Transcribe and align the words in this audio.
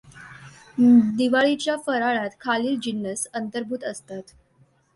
दिवाळीच्या 1.17 1.75
फराळात 1.77 2.29
खालील 2.39 2.79
जिन्नस 2.81 3.27
अंतर्भूत 3.33 3.83
असतात 3.83 4.33